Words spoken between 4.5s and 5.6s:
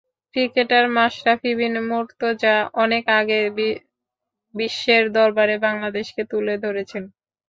বিশ্বের দরবারে